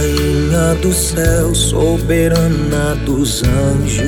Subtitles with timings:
[0.00, 4.00] rainha do céu, soberana dos anjos,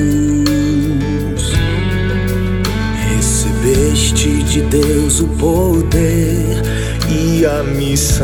[3.09, 6.61] recebeste de Deus o poder
[7.09, 8.23] e a missão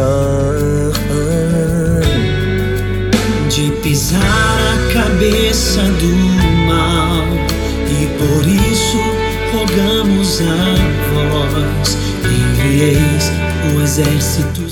[3.50, 6.16] de pisar a cabeça do
[6.66, 7.26] mal,
[7.88, 8.98] e por isso
[9.54, 10.76] rogamos a
[11.14, 13.32] vós, envieis
[13.76, 14.69] o exército.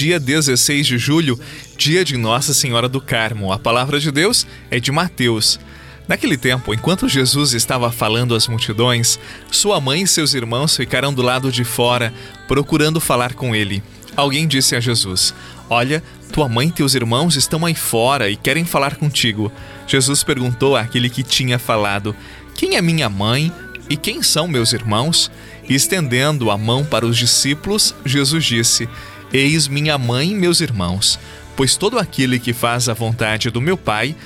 [0.00, 1.38] Dia 16 de julho,
[1.76, 3.52] dia de Nossa Senhora do Carmo.
[3.52, 5.60] A palavra de Deus é de Mateus.
[6.08, 9.18] Naquele tempo, enquanto Jesus estava falando às multidões,
[9.50, 12.14] sua mãe e seus irmãos ficaram do lado de fora,
[12.48, 13.82] procurando falar com ele.
[14.16, 15.34] Alguém disse a Jesus:
[15.68, 19.52] Olha, tua mãe e teus irmãos estão aí fora e querem falar contigo.
[19.86, 22.16] Jesus perguntou àquele que tinha falado:
[22.54, 23.52] Quem é minha mãe
[23.90, 25.30] e quem são meus irmãos?
[25.68, 28.88] E estendendo a mão para os discípulos, Jesus disse:
[29.32, 31.18] Eis minha mãe e meus irmãos,
[31.54, 34.16] pois todo aquele que faz a vontade do meu Pai,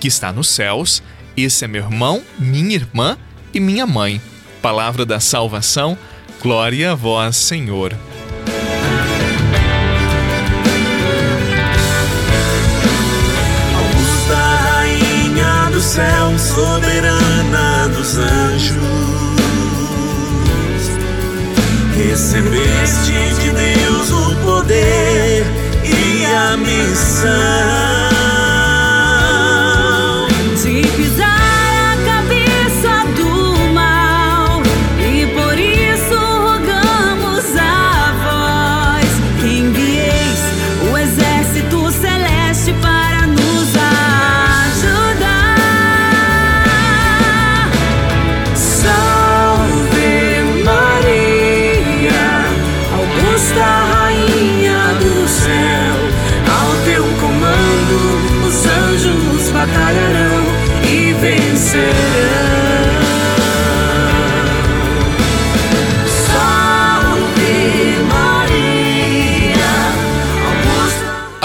[0.00, 1.02] que está nos céus,
[1.36, 3.18] esse é meu irmão, minha irmã
[3.52, 4.20] e minha mãe.
[4.62, 5.98] Palavra da salvação,
[6.40, 7.94] glória a vós, Senhor.
[13.76, 18.76] Augusta Rainha do céu, soberana dos anjos,
[22.08, 25.44] recebeste de Deus o poder
[25.84, 27.93] e a missão.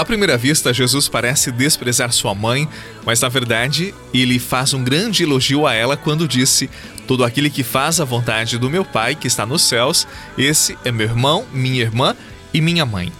[0.00, 2.66] À primeira vista, Jesus parece desprezar sua mãe,
[3.04, 6.70] mas na verdade ele faz um grande elogio a ela quando disse:
[7.06, 10.08] Todo aquele que faz a vontade do meu Pai que está nos céus,
[10.38, 12.16] esse é meu irmão, minha irmã
[12.54, 13.12] e minha mãe.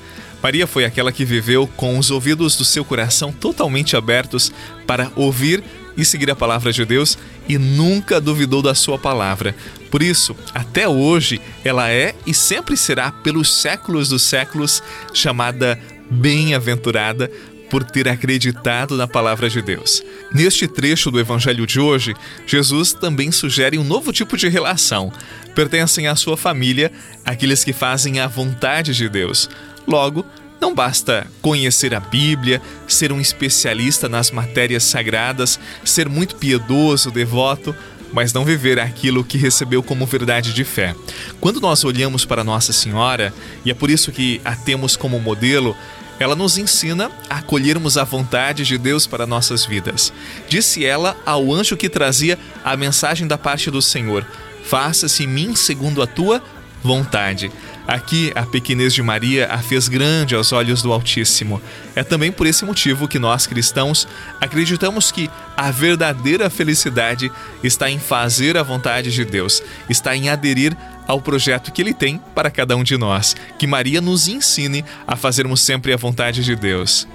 [0.43, 4.50] Maria foi aquela que viveu com os ouvidos do seu coração totalmente abertos
[4.87, 5.62] para ouvir
[6.00, 7.19] e seguir a palavra de Deus
[7.49, 9.55] e nunca duvidou da sua palavra.
[9.91, 15.78] Por isso, até hoje, ela é e sempre será, pelos séculos dos séculos, chamada
[16.11, 17.31] bem-aventurada
[17.71, 20.03] por ter acreditado na palavra de Deus.
[20.33, 22.15] Neste trecho do evangelho de hoje,
[22.47, 25.12] Jesus também sugere um novo tipo de relação.
[25.55, 26.91] Pertencem à sua família
[27.25, 29.49] aqueles que fazem a vontade de Deus.
[29.87, 30.27] Logo,
[30.60, 37.75] não basta conhecer a Bíblia, ser um especialista nas matérias sagradas, ser muito piedoso, devoto,
[38.12, 40.94] mas não viver aquilo que recebeu como verdade de fé.
[41.41, 43.32] Quando nós olhamos para Nossa Senhora,
[43.65, 45.76] e é por isso que a temos como modelo,
[46.19, 50.12] ela nos ensina a acolhermos a vontade de Deus para nossas vidas.
[50.49, 54.26] Disse ela ao anjo que trazia a mensagem da parte do Senhor:
[54.65, 56.43] Faça-se em mim segundo a tua
[56.82, 57.50] vontade.
[57.90, 61.60] Aqui, a pequenez de Maria a fez grande aos olhos do Altíssimo.
[61.96, 64.06] É também por esse motivo que nós cristãos
[64.40, 67.32] acreditamos que a verdadeira felicidade
[67.64, 72.20] está em fazer a vontade de Deus, está em aderir ao projeto que Ele tem
[72.32, 73.34] para cada um de nós.
[73.58, 77.08] Que Maria nos ensine a fazermos sempre a vontade de Deus.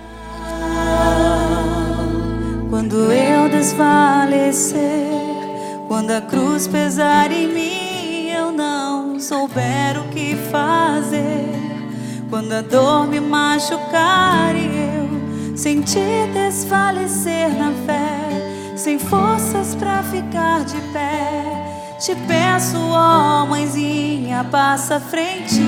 [2.70, 4.78] Quando eu desfalecer,
[5.88, 7.85] quando a cruz pesar em mim
[9.20, 11.50] souber o que fazer,
[12.30, 20.66] quando a dor me machucar e eu sentir desfalecer na fé, sem forças para ficar
[20.66, 25.62] de pé, te peço, ó mãezinha, passa à frente.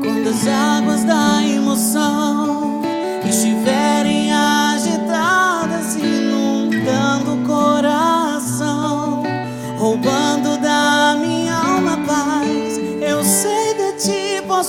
[0.00, 2.80] Quando as águas da emoção
[3.28, 9.24] estiverem agitadas, inundando o coração,
[9.78, 10.35] roubando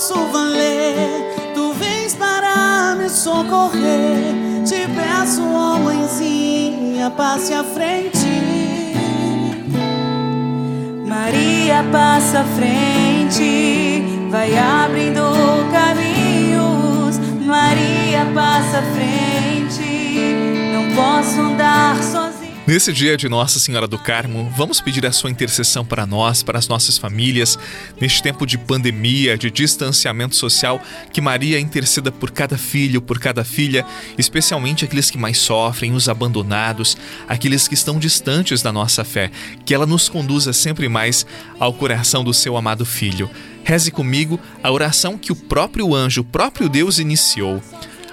[0.08, 1.52] posso valer.
[1.54, 4.64] Tu vens para me socorrer.
[4.64, 8.26] Te peço, ó mãezinha, passe à frente.
[11.06, 15.22] Maria passa à frente, vai abrindo
[15.72, 17.18] caminhos.
[17.44, 19.47] Maria passa à frente,
[22.68, 26.58] Nesse dia de Nossa Senhora do Carmo, vamos pedir a sua intercessão para nós, para
[26.58, 27.58] as nossas famílias,
[27.98, 30.78] neste tempo de pandemia, de distanciamento social,
[31.10, 33.86] que Maria interceda por cada filho, por cada filha,
[34.18, 36.94] especialmente aqueles que mais sofrem, os abandonados,
[37.26, 39.30] aqueles que estão distantes da nossa fé,
[39.64, 41.24] que ela nos conduza sempre mais
[41.58, 43.30] ao coração do seu amado filho.
[43.64, 47.62] Reze comigo a oração que o próprio anjo, o próprio Deus iniciou.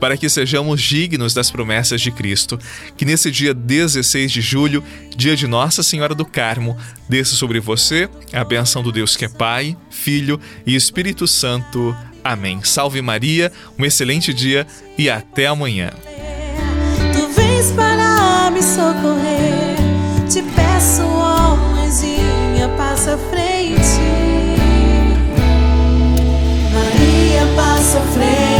[0.00, 2.58] para que sejamos dignos das promessas de Cristo.
[2.96, 4.82] Que nesse dia 16 de julho,
[5.16, 6.76] dia de Nossa Senhora do Carmo,
[7.08, 11.94] desça sobre você a benção do Deus que é Pai, Filho e Espírito Santo.
[12.24, 12.60] Amém.
[12.64, 14.66] Salve Maria, um excelente dia
[14.96, 15.90] e até amanhã.
[17.12, 19.76] Tu vens para me socorrer,
[20.28, 21.40] te peço, ó
[23.00, 24.00] passa frente.
[26.72, 28.59] Maria, passa frente.